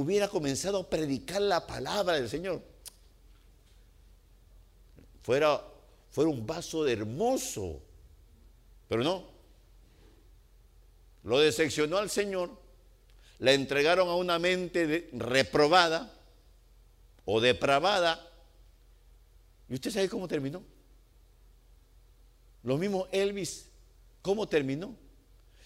[0.00, 2.62] hubiera comenzado a predicar la palabra del Señor.
[5.22, 5.62] Fuera,
[6.10, 7.82] fuera un vaso hermoso
[8.88, 9.24] pero no.
[11.24, 12.50] Lo decepcionó al Señor,
[13.38, 16.12] la entregaron a una mente reprobada
[17.24, 18.30] o depravada.
[19.68, 20.62] ¿Y usted sabe cómo terminó?
[22.62, 23.66] Lo mismo Elvis,
[24.22, 24.94] ¿cómo terminó?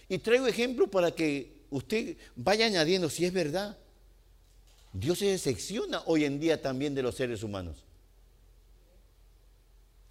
[0.09, 3.77] Y traigo ejemplos para que usted vaya añadiendo si es verdad.
[4.93, 7.85] Dios se decepciona hoy en día también de los seres humanos.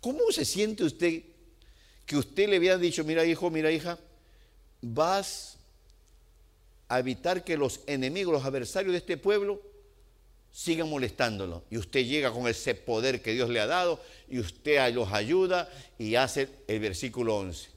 [0.01, 1.23] ¿Cómo se siente usted
[2.05, 3.99] que usted le hubiera dicho, mira hijo, mira hija,
[4.81, 5.57] vas
[6.87, 9.61] a evitar que los enemigos, los adversarios de este pueblo
[10.51, 11.63] sigan molestándolo.
[11.69, 15.69] Y usted llega con ese poder que Dios le ha dado y usted los ayuda
[15.99, 17.69] y hace el versículo 11.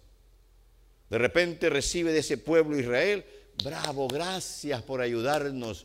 [1.11, 3.27] De repente recibe de ese pueblo Israel,
[3.63, 5.85] bravo, gracias por ayudarnos.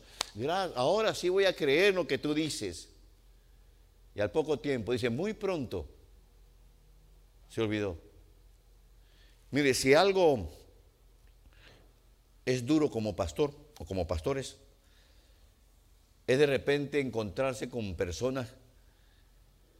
[0.74, 2.88] Ahora sí voy a creer lo que tú dices.
[4.14, 5.88] Y al poco tiempo dice, muy pronto
[7.48, 7.96] se olvidó.
[9.50, 10.50] Mire, si algo
[12.44, 14.56] es duro como pastor o como pastores,
[16.26, 18.48] es de repente encontrarse con personas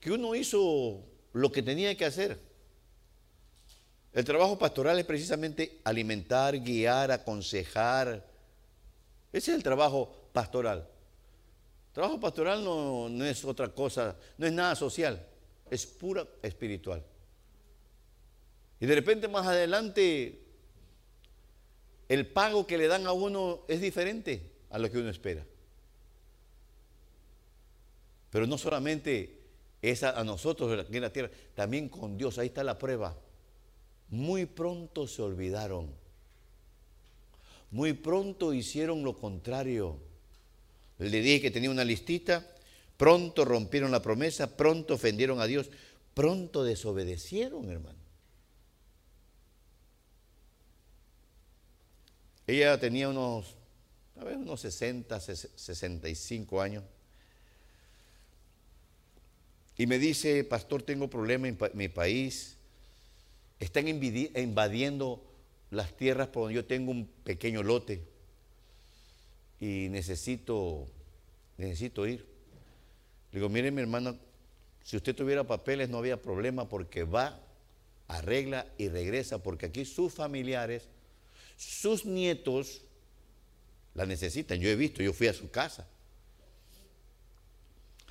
[0.01, 2.39] que uno hizo lo que tenía que hacer.
[4.15, 8.27] El trabajo pastoral es precisamente alimentar, guiar, aconsejar.
[9.33, 10.89] Ese es el trabajo pastoral.
[11.93, 15.27] Trabajo pastoral no, no es otra cosa, no es nada social,
[15.71, 17.05] es pura espiritual.
[18.81, 20.45] Y de repente más adelante
[22.09, 25.45] el pago que le dan a uno es diferente a lo que uno espera.
[28.31, 29.39] Pero no solamente
[29.83, 32.39] es a, nosotros aquí en la tierra, también con Dios.
[32.39, 33.17] Ahí está la prueba.
[34.09, 35.95] Muy pronto se olvidaron.
[37.71, 39.99] Muy pronto hicieron lo contrario.
[40.99, 42.47] Le dije que tenía una listita.
[42.97, 44.57] Pronto rompieron la promesa.
[44.57, 45.71] Pronto ofendieron a Dios.
[46.15, 47.99] Pronto desobedecieron, hermano.
[52.47, 53.55] Ella tenía unos,
[54.17, 56.83] a ver, unos 60, 65 años.
[59.77, 62.57] Y me dice, pastor, tengo problema en mi país.
[63.61, 65.23] Están invadiendo
[65.71, 68.03] las tierras por donde yo tengo un pequeño lote.
[69.61, 70.87] Y necesito,
[71.57, 72.27] necesito ir.
[73.33, 74.17] Le digo, mire mi hermano,
[74.83, 77.41] si usted tuviera papeles no había problema porque va,
[78.07, 80.89] arregla y regresa, porque aquí sus familiares
[81.59, 82.83] sus nietos
[83.95, 84.61] la necesitan.
[84.61, 85.87] Yo he visto, yo fui a su casa.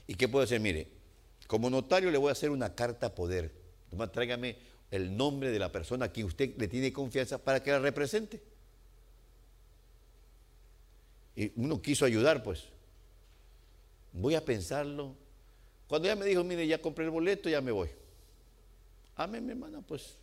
[0.05, 0.59] ¿Y qué puedo hacer?
[0.59, 0.87] Mire,
[1.47, 3.53] como notario le voy a hacer una carta a poder.
[4.11, 4.57] Tráigame
[4.91, 8.41] el nombre de la persona a quien usted le tiene confianza para que la represente.
[11.37, 12.63] Y uno quiso ayudar, pues.
[14.11, 15.15] Voy a pensarlo.
[15.87, 17.89] Cuando ella me dijo, mire, ya compré el boleto, ya me voy.
[19.15, 20.15] Amén, mi hermana, pues.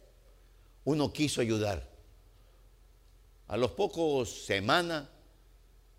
[0.82, 1.88] Uno quiso ayudar.
[3.46, 5.06] A los pocos semanas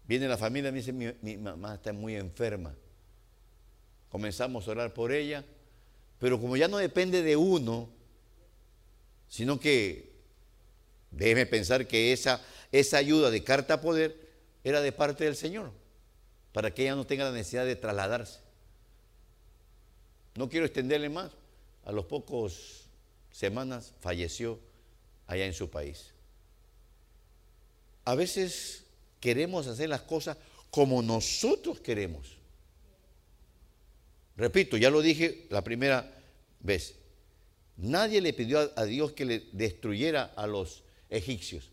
[0.06, 2.76] viene la familia y me dice, mi, mamá está muy enferma.
[4.10, 5.46] Comenzamos a orar por ella,
[6.20, 7.88] pero como ya no depende de uno,
[9.30, 10.12] sino que
[11.10, 12.42] déjeme pensar que esa,
[12.74, 14.25] esa ayuda de carta poder
[14.66, 15.72] era de parte del Señor,
[16.52, 18.40] para que ella no tenga la necesidad de trasladarse.
[20.34, 21.32] No quiero extenderle más.
[21.86, 22.88] A los pocos
[23.32, 24.60] semanas falleció
[25.28, 26.14] allá en su país.
[28.06, 28.86] A veces
[29.20, 30.38] queremos hacer las cosas
[30.72, 32.38] como nosotros queremos.
[34.36, 36.12] Repito, ya lo dije la primera
[36.60, 36.96] vez.
[37.78, 41.70] Nadie le pidió a, Dios que le destruyera a los egipcios.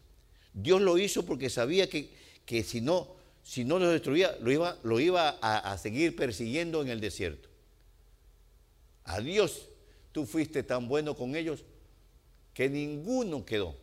[0.53, 2.11] Dios lo hizo porque sabía que,
[2.45, 3.09] que si no,
[3.43, 7.49] si no los destruía, lo iba, lo iba a, seguir persiguiendo en el desierto.
[9.05, 9.69] A Dios,
[10.13, 11.65] tú fuiste tan bueno con ellos
[12.55, 13.75] que ninguno quedó.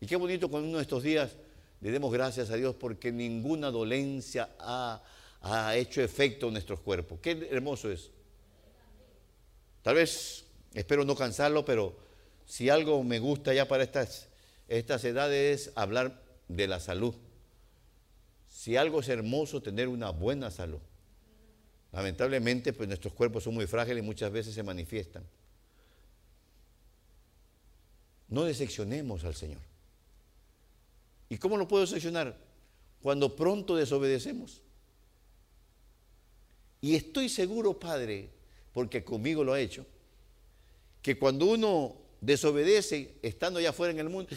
[0.00, 1.36] Y qué bonito con uno de estos días
[1.80, 5.02] le demos gracias a Dios porque ninguna dolencia ha,
[5.40, 7.18] ha hecho efecto en nuestros cuerpos.
[7.20, 8.10] Qué hermoso es.
[9.82, 11.94] Tal vez, espero no cansarlo, pero
[12.46, 14.28] si algo me gusta ya para estas,
[14.68, 17.14] estas edades es hablar de la salud.
[18.48, 20.80] Si algo es hermoso, tener una buena salud.
[21.92, 25.24] Lamentablemente, pues nuestros cuerpos son muy frágiles y muchas veces se manifiestan.
[28.28, 29.60] No decepcionemos al Señor.
[31.28, 32.36] ¿Y cómo lo puedo decepcionar?
[33.02, 34.60] Cuando pronto desobedecemos.
[36.80, 38.30] Y estoy seguro, Padre,
[38.72, 39.86] porque conmigo lo ha hecho,
[41.00, 44.34] que cuando uno desobedece, estando ya fuera en el mundo,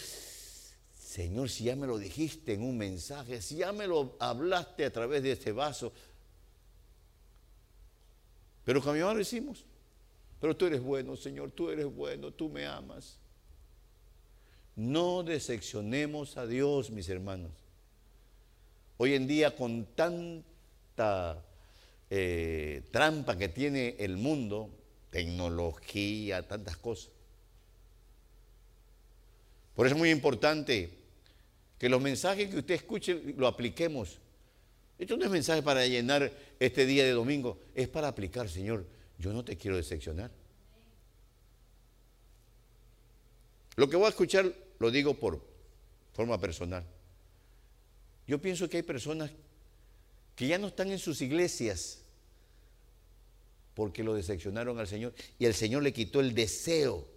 [1.17, 4.93] Señor, si ya me lo dijiste en un mensaje, si ya me lo hablaste a
[4.93, 5.91] través de este vaso,
[8.63, 9.65] pero con lo hicimos.
[10.39, 13.17] Pero tú eres bueno, Señor, tú eres bueno, tú me amas.
[14.75, 17.49] No decepcionemos a Dios, mis hermanos.
[18.97, 21.43] Hoy en día, con tanta
[22.11, 24.69] eh, trampa que tiene el mundo,
[25.09, 27.09] tecnología, tantas cosas.
[29.75, 30.96] Por eso es muy importante
[31.77, 34.19] que los mensajes que usted escuche lo apliquemos.
[34.97, 38.85] Esto no es mensaje para llenar este día de domingo, es para aplicar, Señor,
[39.19, 40.31] yo no te quiero decepcionar.
[43.75, 45.39] Lo que voy a escuchar lo digo por
[46.13, 46.83] forma personal.
[48.25, 49.31] Yo pienso que hay personas
[50.35, 52.01] que ya no están en sus iglesias
[53.75, 57.07] porque lo decepcionaron al Señor y el Señor le quitó el deseo.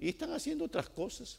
[0.00, 1.38] Y están haciendo otras cosas.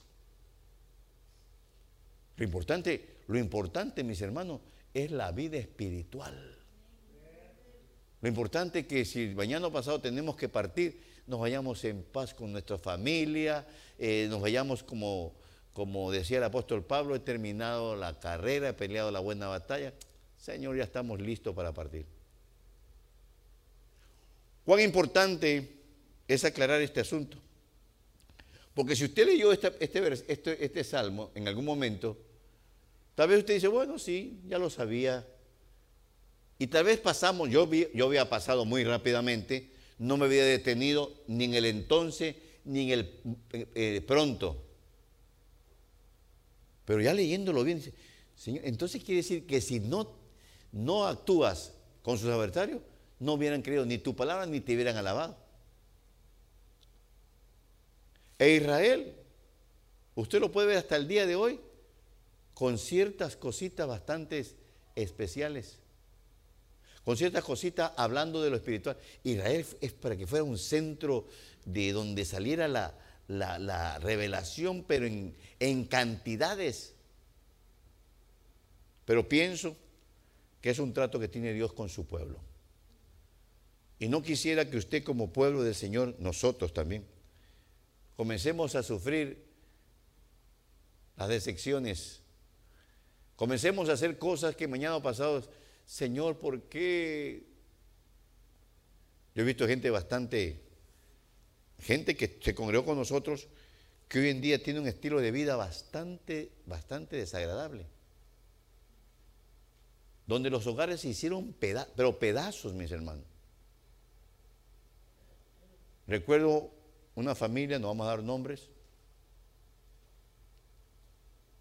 [2.40, 4.62] Lo importante, lo importante, mis hermanos,
[4.92, 6.58] es la vida espiritual.
[8.22, 12.52] Lo importante es que si mañana pasado tenemos que partir, nos vayamos en paz con
[12.52, 13.68] nuestra familia,
[14.00, 15.36] eh, nos vayamos como
[15.80, 19.94] como decía el apóstol Pablo, he terminado la carrera, he peleado la buena batalla.
[20.38, 22.06] Señor, ya estamos listos para partir.
[24.66, 25.78] Cuán importante
[26.28, 27.38] es aclarar este asunto.
[28.74, 32.18] Porque si usted leyó este, este, este, salmo en algún momento,
[33.20, 35.28] tal vez usted dice, bueno, sí, ya lo sabía.
[36.58, 41.44] Y tal vez pasamos, yo, yo había pasado muy rápidamente, no me había detenido ni
[41.44, 43.22] en el entonces ni en el
[43.76, 44.64] eh, pronto.
[46.86, 47.94] Pero ya leyéndolo bien, dice,
[48.38, 50.16] Señor, entonces quiere decir que si no,
[50.72, 52.80] no actúas con sus adversarios,
[53.20, 55.36] no hubieran creído ni tu palabra ni te hubieran alabado.
[58.38, 59.14] E Israel,
[60.16, 61.60] usted lo puede ver hasta el día de hoy,
[62.60, 64.45] con ciertas cositas bastante
[64.93, 65.80] especiales,
[67.05, 68.97] con ciertas cositas hablando de lo espiritual.
[69.24, 71.26] Israel es para que fuera un centro
[71.64, 72.93] de donde saliera la,
[73.30, 76.95] la, revelación, pero en, en cantidades.
[79.05, 79.78] Pero pienso
[80.60, 82.41] que es un trato que tiene Dios con su pueblo.
[83.99, 87.05] Y no quisiera que usted como pueblo del Señor, nosotros también,
[88.18, 89.45] comencemos a sufrir
[91.16, 92.19] las decepciones.
[93.40, 95.42] Comencemos a hacer cosas que mañana pasado,
[95.86, 97.48] Señor, ¿por qué?
[99.34, 100.62] Yo he visto gente bastante
[101.80, 103.48] gente que se congregó con nosotros,
[104.10, 107.86] que hoy en día tiene un estilo de vida bastante, bastante desagradable.
[110.28, 113.24] Donde los hogares se hicieron pedazos, pero pedazos, mis hermanos.
[116.08, 116.72] Recuerdo
[117.16, 118.68] una familia, no vamos a dar nombres,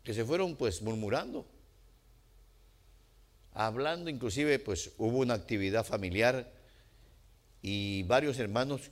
[0.03, 1.47] que se fueron pues murmurando,
[3.53, 6.53] hablando, inclusive pues hubo una actividad familiar
[7.63, 8.91] y varios hermanos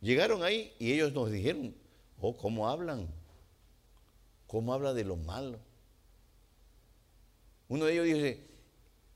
[0.00, 1.74] Llegaron ahí y ellos nos dijeron,
[2.20, 3.06] oh, ¿cómo hablan?
[4.46, 5.60] ¿Cómo habla de lo malo?
[7.68, 8.46] Uno de ellos dice,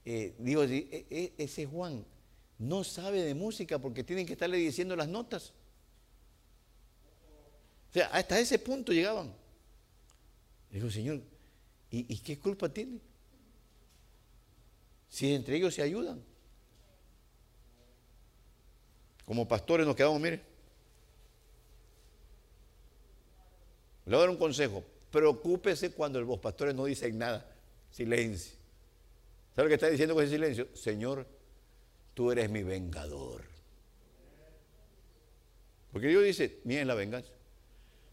[0.05, 2.05] eh, digo, e, e, ese Juan
[2.59, 5.53] no sabe de música porque tienen que estarle diciendo las notas.
[7.91, 9.33] O sea, hasta ese punto llegaban.
[10.71, 11.23] Digo, Señor,
[11.91, 13.01] ¿y, ¿y qué culpa tiene?
[15.15, 16.21] Si entre ellos se ayudan.
[19.25, 20.41] Como pastores nos quedamos, mire.
[24.07, 24.83] Le voy a dar un consejo.
[25.13, 27.49] Preocúpese cuando los pastores no dicen nada.
[27.93, 28.57] Silencio.
[29.55, 30.67] ¿Sabe lo que está diciendo con ese silencio?
[30.75, 31.25] Señor,
[32.13, 33.45] tú eres mi vengador.
[35.93, 37.31] Porque Dios dice, miren la venganza.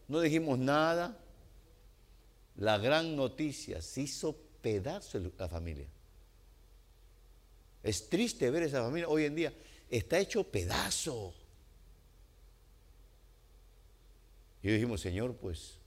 [0.06, 1.18] No dijimos nada.
[2.58, 5.88] La gran noticia se hizo pedazo la familia.
[7.82, 9.52] Es triste ver esa familia hoy en día.
[9.90, 11.34] Está hecho pedazo.
[14.62, 15.78] Y dijimos, Señor, pues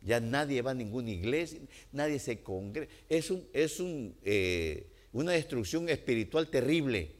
[0.00, 1.58] ya nadie va a ninguna iglesia,
[1.92, 2.90] nadie se congrega.
[3.08, 7.12] Es, un, es un, eh, una destrucción espiritual terrible.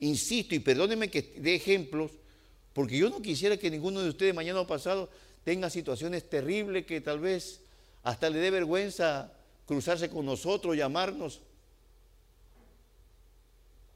[0.00, 2.12] Insisto, y perdónenme que dé ejemplos,
[2.72, 5.10] porque yo no quisiera que ninguno de ustedes mañana o pasado
[5.44, 7.60] tenga situaciones terribles que tal vez
[8.02, 9.32] hasta le dé vergüenza
[9.72, 11.40] cruzarse con nosotros, llamarnos.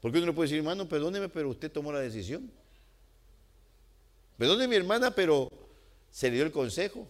[0.01, 2.51] Porque uno le puede decir, hermano, perdóneme, pero usted tomó la decisión.
[4.37, 5.51] Perdóneme, mi hermana, pero
[6.09, 7.07] se le dio el consejo.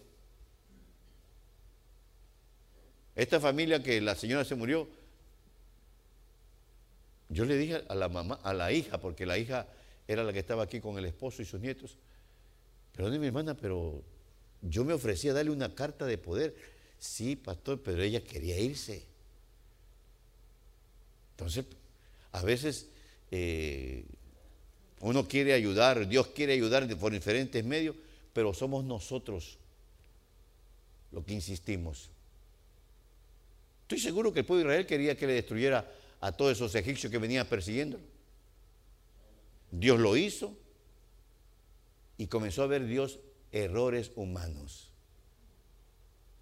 [3.16, 4.88] Esta familia que la señora se murió,
[7.30, 9.66] yo le dije a la mamá, a la hija, porque la hija
[10.06, 11.96] era la que estaba aquí con el esposo y sus nietos,
[12.94, 14.02] perdóneme hermana, pero
[14.62, 16.77] yo me ofrecía darle una carta de poder.
[16.98, 19.04] Sí, pastor, pero ella quería irse.
[21.32, 21.66] Entonces,
[22.32, 22.88] a veces
[23.30, 24.04] eh,
[25.00, 27.94] uno quiere ayudar, Dios quiere ayudar por diferentes medios,
[28.32, 29.58] pero somos nosotros
[31.12, 32.10] los que insistimos.
[33.82, 35.90] Estoy seguro que el pueblo de Israel quería que le destruyera
[36.20, 38.02] a todos esos egipcios que venían persiguiéndolo.
[39.70, 40.56] Dios lo hizo
[42.16, 43.18] y comenzó a ver Dios
[43.52, 44.87] errores humanos.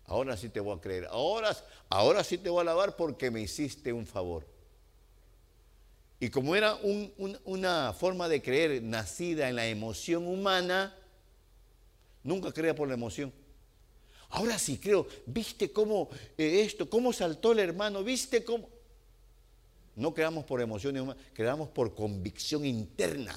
[0.07, 1.07] Ahora sí te voy a creer.
[1.11, 1.57] Ahora,
[1.89, 4.47] ahora sí te voy a alabar porque me hiciste un favor.
[6.19, 6.79] Y como era
[7.45, 10.97] una forma de creer nacida en la emoción humana,
[12.23, 13.33] nunca crea por la emoción.
[14.31, 18.03] Ahora sí creo, ¿viste cómo eh, esto, cómo saltó el hermano?
[18.03, 18.69] ¿Viste cómo?
[19.95, 23.35] No creamos por emociones humanas, creamos por convicción interna.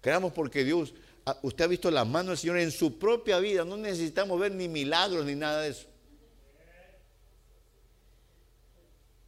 [0.00, 0.94] Creamos porque Dios,
[1.42, 4.68] usted ha visto la mano del Señor en su propia vida, no necesitamos ver ni
[4.68, 5.86] milagros ni nada de eso.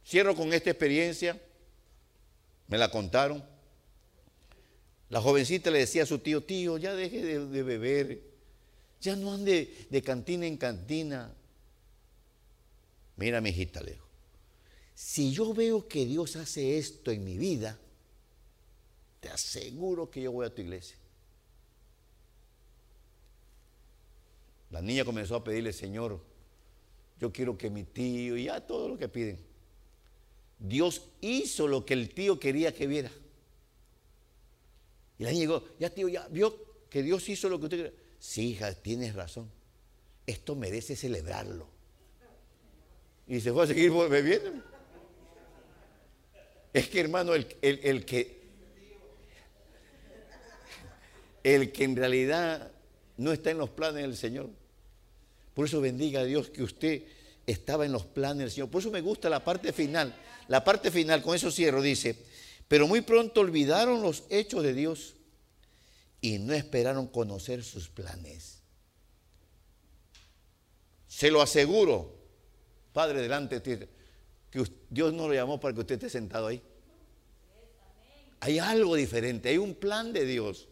[0.05, 1.39] Cierro con esta experiencia,
[2.67, 3.43] me la contaron.
[5.09, 8.21] La jovencita le decía a su tío, tío, ya deje de, beber,
[9.01, 11.33] ya no ande de cantina en cantina.
[13.17, 14.09] Mira, mi hijita, lejos
[14.99, 17.79] si yo veo que Dios hace esto en mi vida,
[19.21, 20.97] te aseguro que yo voy a tu iglesia.
[24.71, 26.19] La niña comenzó a pedirle, Señor,
[27.19, 29.39] yo quiero que mi tío, y ya todo lo que piden.
[30.59, 33.11] Dios hizo lo que el tío quería que viera.
[35.17, 36.55] Y la niña llegó, ya tío, ya vio
[36.89, 37.93] que Dios hizo lo que usted quería.
[38.19, 39.49] Sí, hija, tienes razón.
[40.27, 41.67] Esto merece celebrarlo.
[43.27, 44.63] Y se fue a seguir bebiendo.
[46.73, 48.39] Es que hermano, el, el, que
[51.43, 52.71] el que en realidad
[53.17, 54.49] no está en los planes del Señor.
[55.59, 57.03] Por eso bendiga a Dios que usted
[57.45, 58.69] estaba en los planes del Señor.
[58.69, 60.15] Por eso me gusta la parte final.
[60.47, 62.15] La parte final, con eso cierro, dice,
[62.69, 65.15] pero muy pronto olvidaron los hechos de Dios
[66.21, 68.61] y no esperaron conocer sus planes.
[71.09, 72.15] Se lo aseguro,
[72.93, 73.85] Padre, delante de ti,
[74.49, 76.63] que Dios no lo llamó para que usted esté sentado ahí.
[78.39, 80.69] Hay algo diferente, hay un plan de Dios.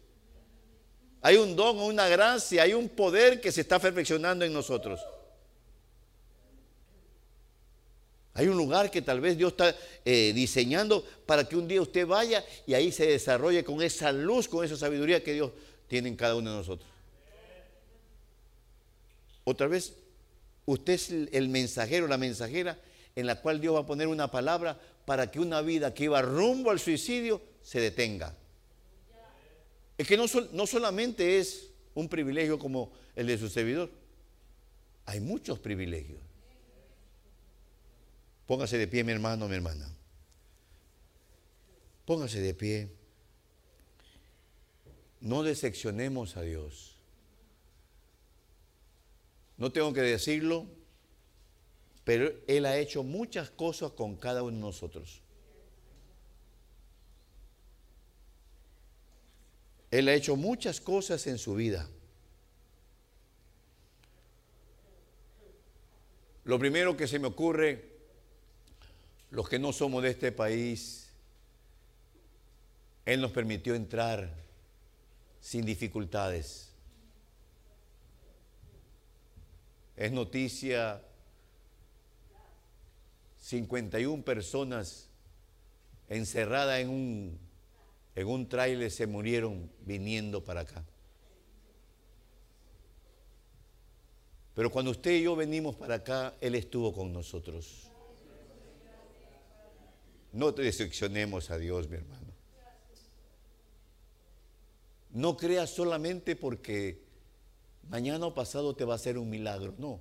[1.20, 5.00] Hay un don, una gracia, hay un poder que se está perfeccionando en nosotros.
[8.34, 12.06] Hay un lugar que tal vez Dios está eh, diseñando para que un día usted
[12.06, 15.50] vaya y ahí se desarrolle con esa luz, con esa sabiduría que Dios
[15.88, 16.88] tiene en cada uno de nosotros.
[19.42, 19.94] Otra vez,
[20.66, 22.78] usted es el mensajero, la mensajera
[23.16, 26.22] en la cual Dios va a poner una palabra para que una vida que iba
[26.22, 28.36] rumbo al suicidio se detenga.
[29.98, 33.90] Es que no, no solamente es un privilegio como el de su servidor,
[35.04, 36.20] hay muchos privilegios.
[38.46, 39.90] Póngase de pie, mi hermano, mi hermana.
[42.06, 42.88] Póngase de pie.
[45.20, 46.94] No decepcionemos a Dios.
[49.56, 50.66] No tengo que decirlo,
[52.04, 55.20] pero Él ha hecho muchas cosas con cada uno de nosotros.
[59.90, 61.88] Él ha hecho muchas cosas en su vida.
[66.44, 67.88] Lo primero que se me ocurre
[69.30, 71.10] los que no somos de este país,
[73.04, 74.32] Él nos permitió entrar
[75.40, 76.70] sin dificultades.
[79.96, 81.02] Es noticia
[83.40, 85.08] 51 personas
[86.08, 87.47] encerradas en un
[88.18, 90.84] en un trailer se murieron viniendo para acá.
[94.54, 97.92] Pero cuando usted y yo venimos para acá, Él estuvo con nosotros.
[100.32, 102.26] No te decepcionemos a Dios, mi hermano.
[105.10, 107.00] No creas solamente porque
[107.88, 109.76] mañana o pasado te va a hacer un milagro.
[109.78, 110.00] No,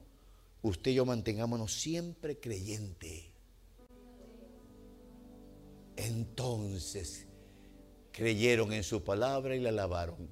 [0.63, 3.31] usted y yo mantengámonos siempre creyente.
[5.95, 7.26] Entonces
[8.17, 10.27] creyeron en su palabra y la alabaron.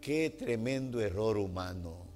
[0.00, 2.06] Qué tremendo error humano.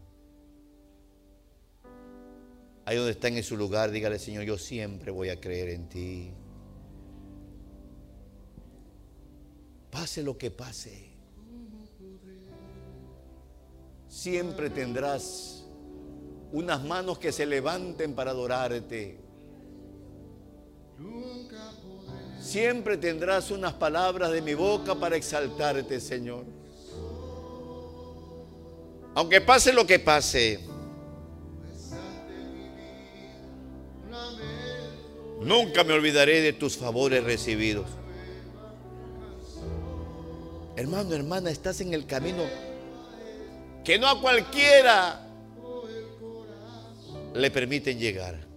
[2.84, 6.30] Ahí donde está en su lugar, dígale, Señor, yo siempre voy a creer en ti.
[9.90, 11.10] Pase lo que pase.
[14.06, 15.66] Siempre tendrás
[16.52, 19.18] unas manos que se levanten para adorarte.
[22.48, 26.46] Siempre tendrás unas palabras de mi boca para exaltarte, Señor.
[29.14, 30.58] Aunque pase lo que pase,
[35.42, 37.84] nunca me olvidaré de tus favores recibidos.
[40.74, 42.44] Hermano, hermana, estás en el camino
[43.84, 45.20] que no a cualquiera
[47.34, 48.47] le permiten llegar.